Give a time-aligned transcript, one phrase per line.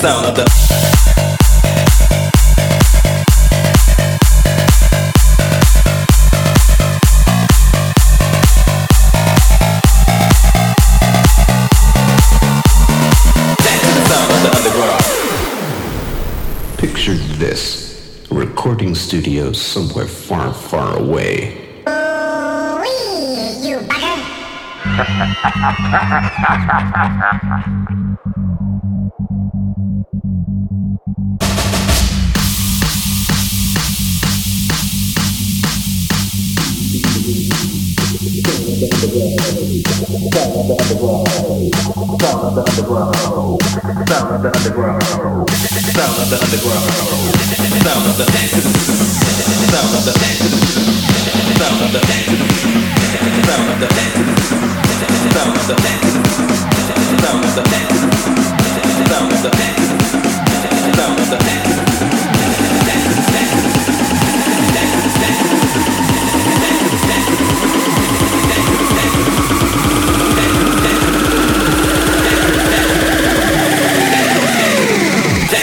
[0.00, 0.48] sound of the
[16.78, 21.82] Picture this recording studio somewhere far, far away.
[21.86, 24.16] Ooh, wee, you bugger.
[40.00, 40.16] Sound
[61.20, 61.89] of the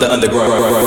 [0.00, 0.79] the underground.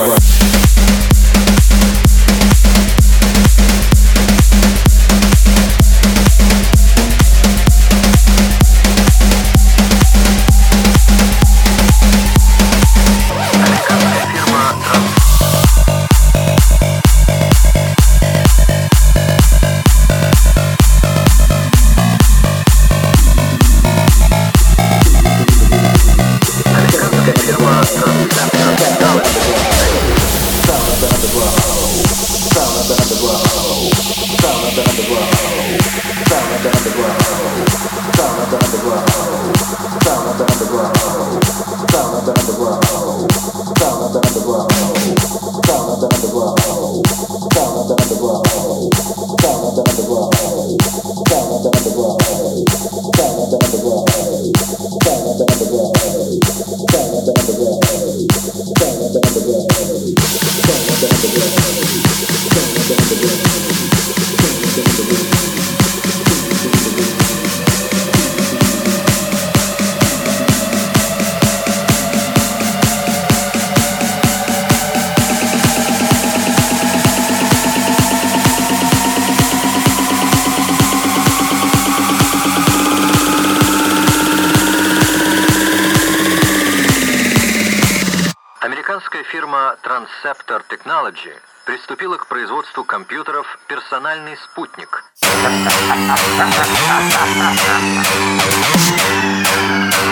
[89.74, 91.34] компания Transceptor Technology
[91.66, 95.04] приступила к производству компьютеров «Персональный спутник».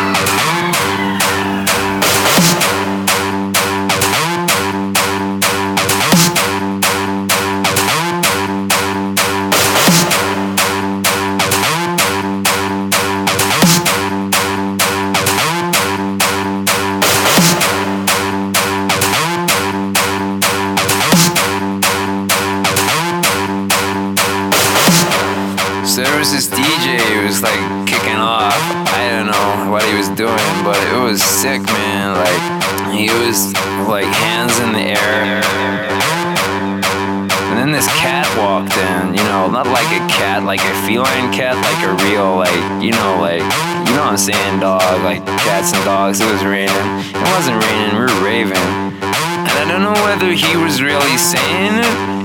[39.64, 43.46] not like a cat, like a feline cat, like a real, like, you know, like,
[43.86, 46.20] you know what I'm saying, dog, like cats and dogs.
[46.20, 46.74] It was raining.
[47.14, 48.58] It wasn't raining, we were raving.
[48.58, 52.22] And I don't know whether he was really saying it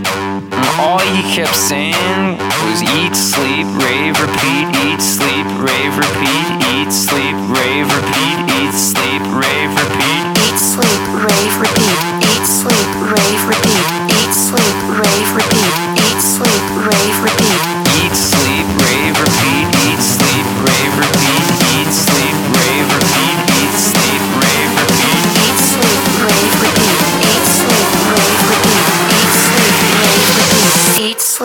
[0.77, 2.37] all he kept saying
[2.68, 9.25] was eat, sleep, rave, repeat, eat, sleep, rave, repeat, eat, sleep, rave, repeat, eat, sleep,
[9.33, 10.25] rave, repeat.
[10.37, 13.88] Eat, sleep, rave, repeat, eat, sleep, rave, repeat,
[14.20, 16.76] eat, sleep, rave, repeat, eat, sleep,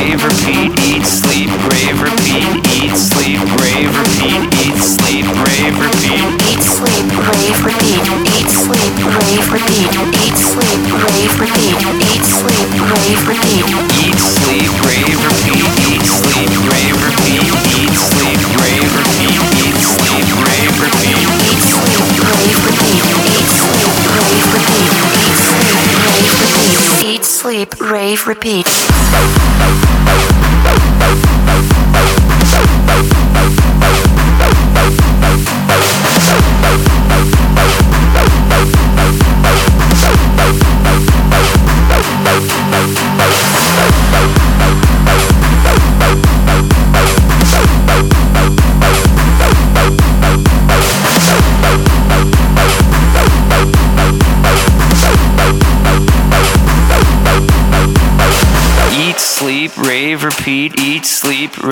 [0.00, 0.72] Eat, rave, repeat.
[0.80, 2.48] Eat, sleep, rave, repeat.
[2.72, 4.40] Eat, sleep, rave, repeat.
[4.64, 6.24] Eat, sleep, rave, repeat.
[6.48, 8.08] Eat, sleep, rave, repeat.
[8.32, 9.92] Eat, sleep, rave, repeat.
[10.24, 11.76] Eat, sleep, rave, repeat.
[12.00, 13.68] Eat, sleep, rave, repeat.
[14.00, 15.68] Eat, sleep, rave, repeat.
[15.92, 17.52] Eat, sleep, rave, repeat.
[17.76, 19.49] Eat, sleep, rave, repeat.
[27.78, 28.66] rave repeat.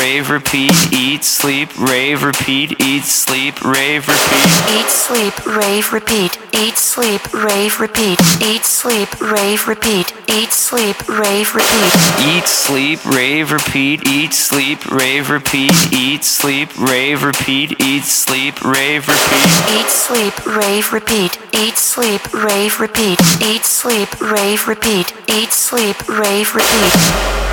[0.08, 4.50] rave, repeat, eat, sleep, rave, repeat, eat, sleep, rave, repeat.
[4.72, 11.54] Eat, sleep, rave, repeat, eat, sleep, rave, repeat, eat, sleep, rave, repeat, eat, sleep, rave,
[11.54, 11.92] repeat.
[12.24, 19.06] Eat, sleep, rave, repeat, eat, sleep, rave, repeat, eat, sleep, rave, repeat, eat, sleep, rave,
[19.08, 19.52] repeat.
[19.76, 26.54] Eat, sleep, rave, repeat, eat, sleep, rave, repeat, eat, sleep, rave, repeat, eat, sleep, rave,
[26.54, 26.94] repeat.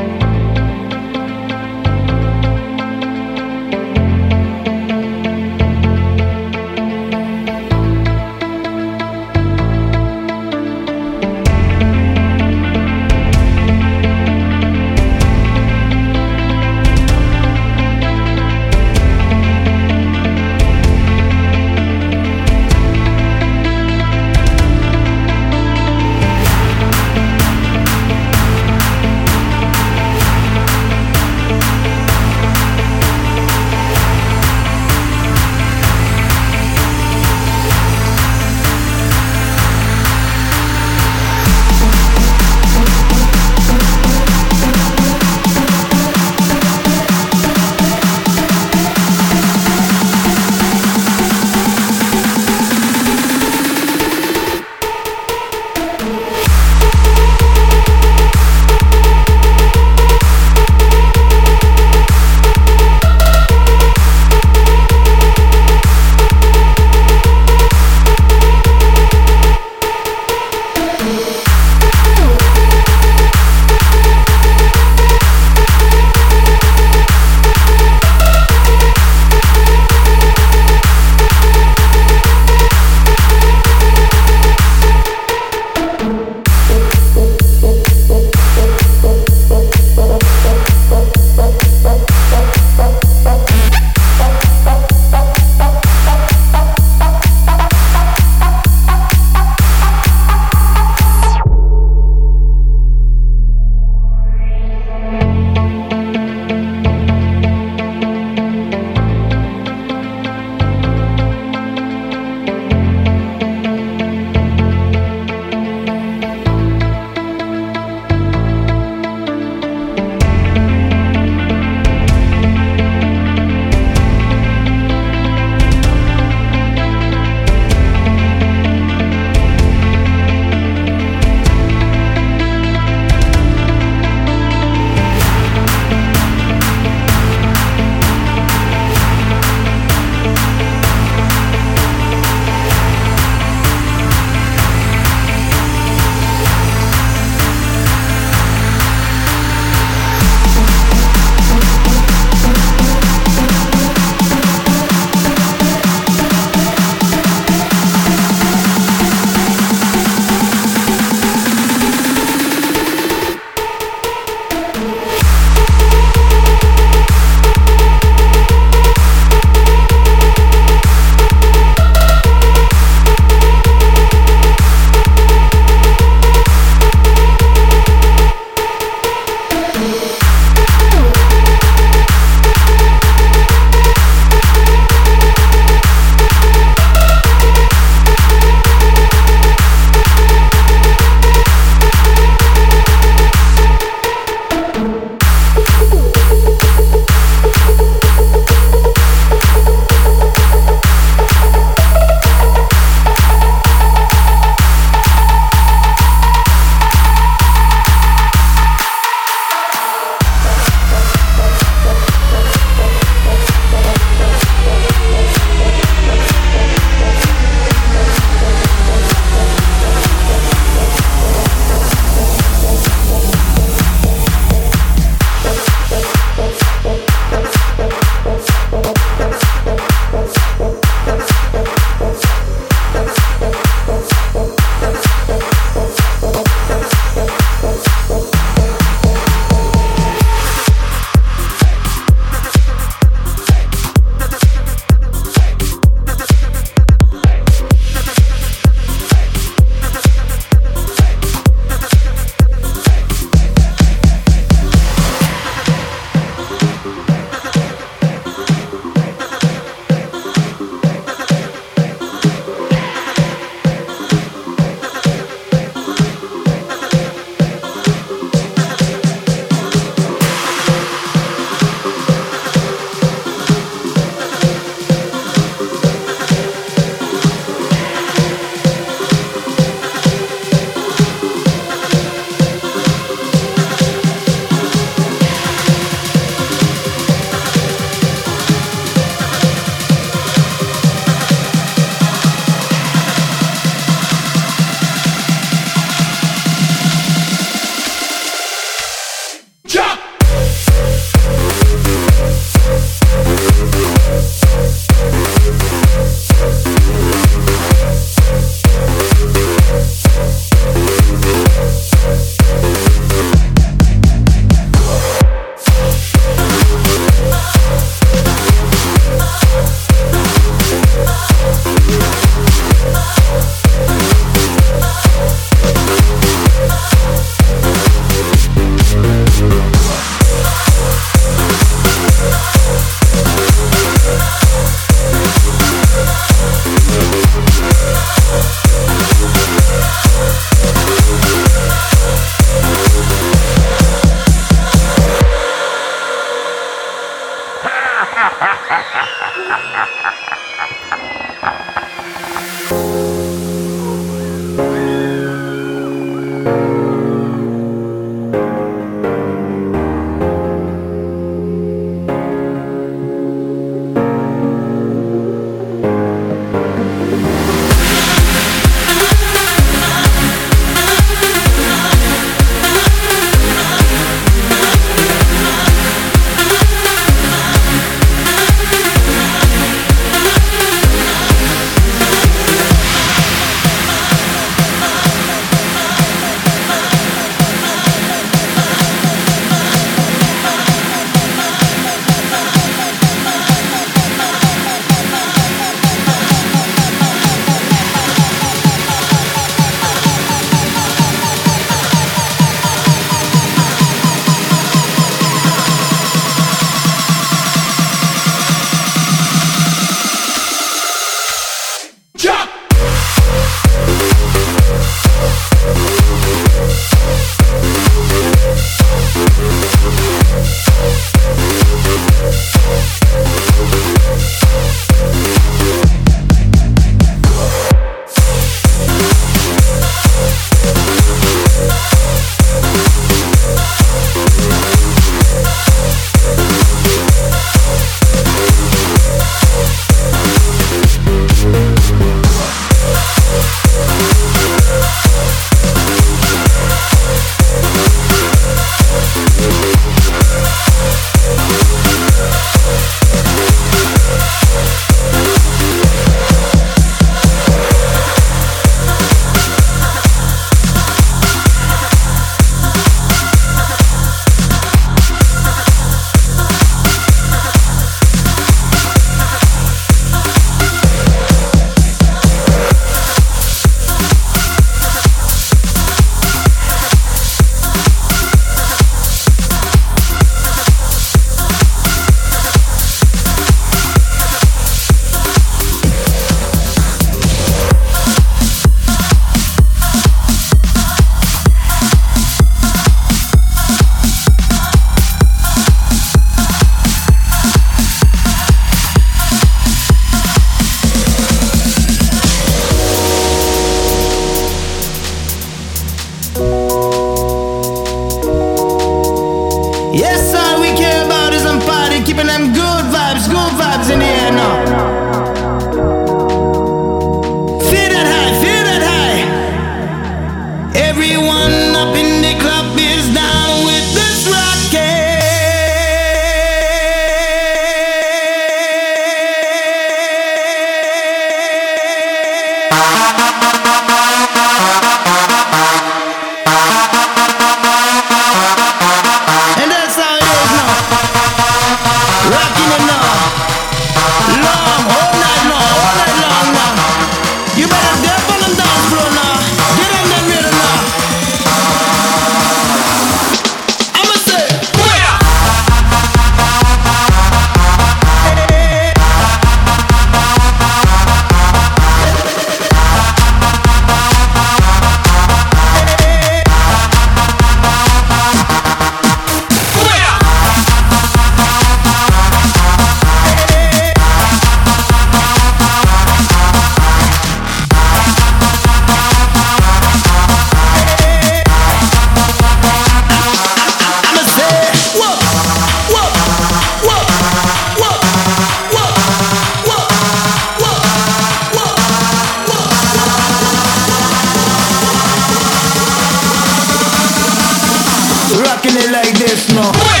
[599.31, 600.00] this long.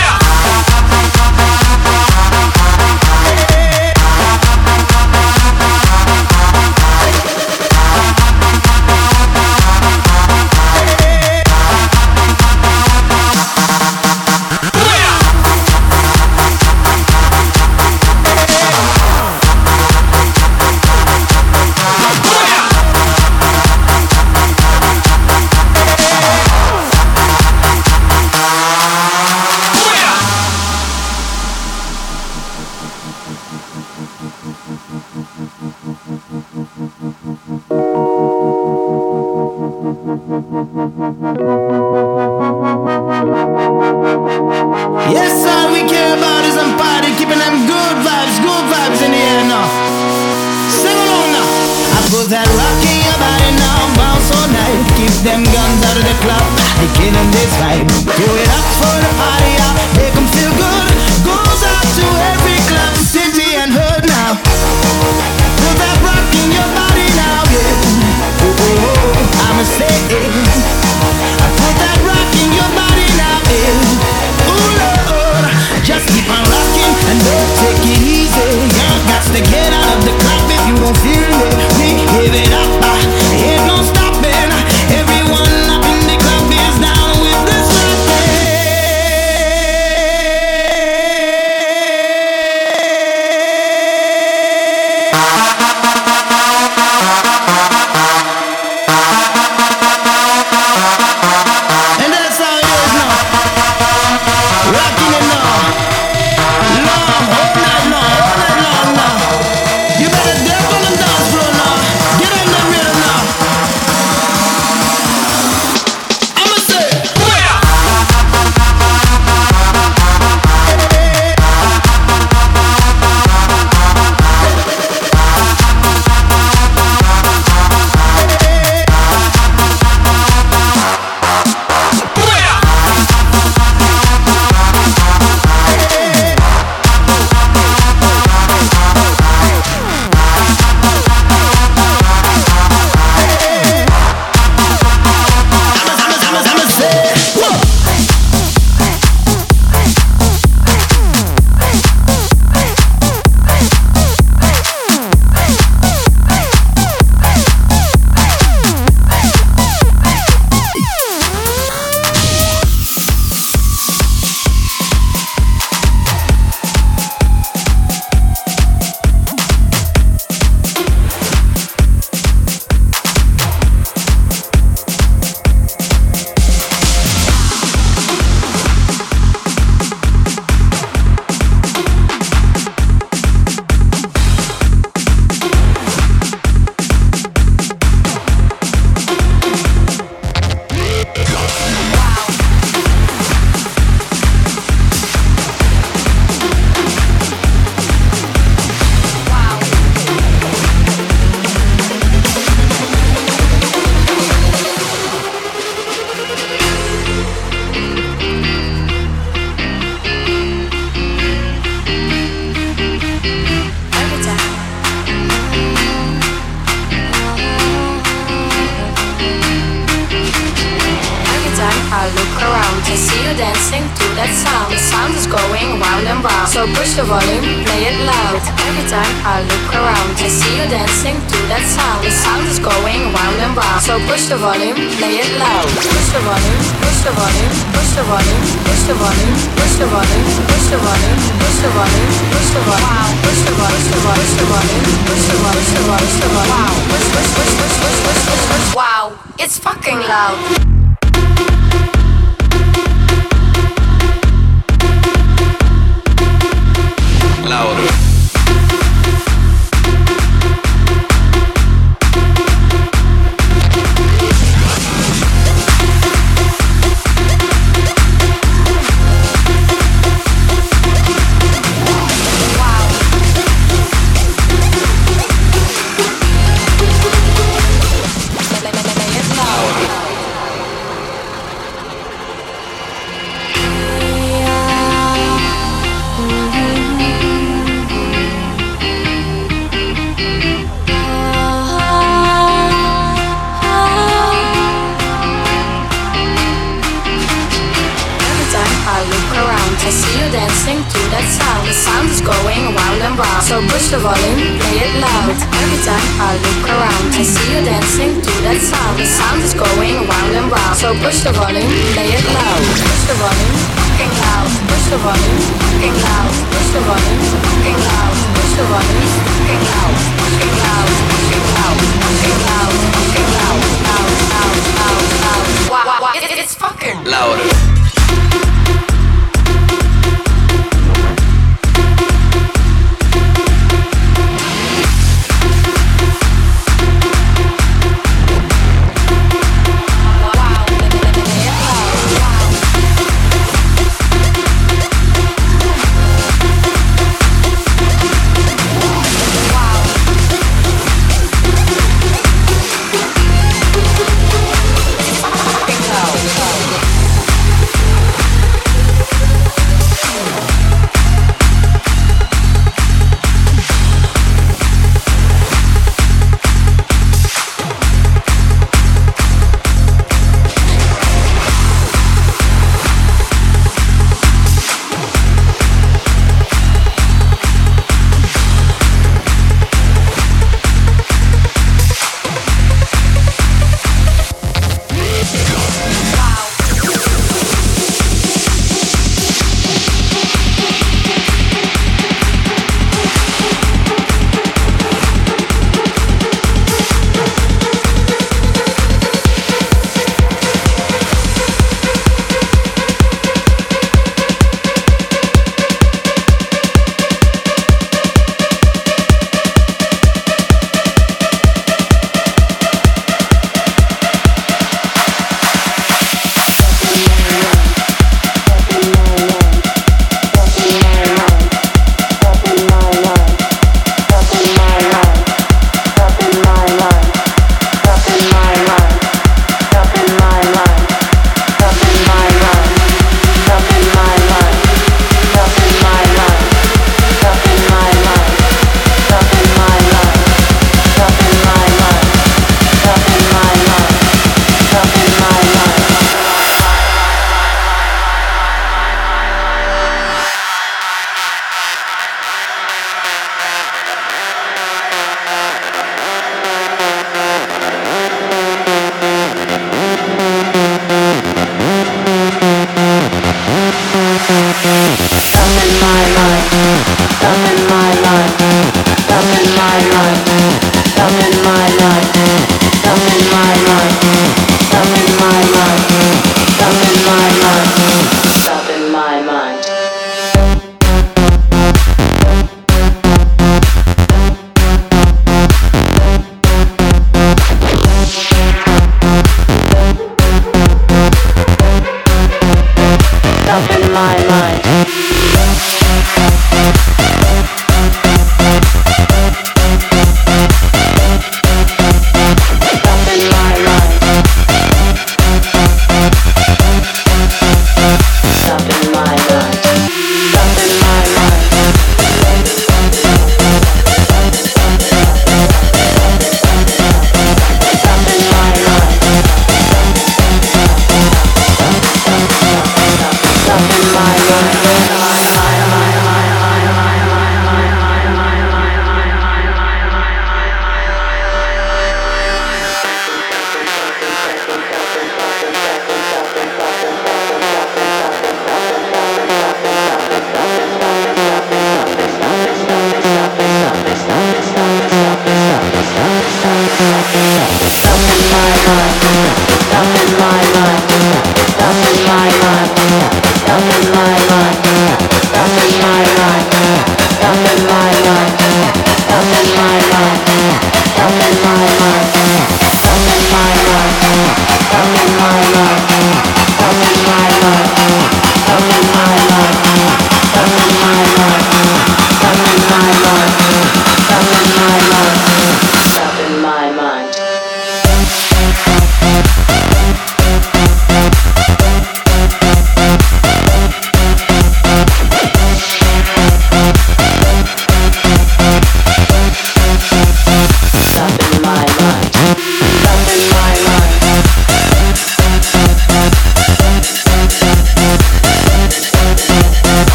[300.61, 301.65] listening to that sound.
[301.65, 303.41] The sound is going round and round.
[303.41, 305.33] So push the volume, play it loud.
[305.33, 308.93] Every time I look around, I see you dancing to that sound.
[309.01, 310.77] The sound is going round and round.
[310.77, 311.65] So push the volume,
[311.97, 312.61] play it loud.
[312.77, 314.49] Push the volume, fucking loud.
[314.69, 316.29] Push the volume, fucking loud.
[316.29, 318.13] Push the volume, fucking loud.
[318.37, 319.97] Push the volume, fucking loud.
[320.21, 325.45] Fucking loud, fucking loud, fucking loud, fucking loud, loud, loud, loud, loud.
[325.73, 326.13] Wow, wow, wow.
[326.13, 327.49] It, it's fucking louder.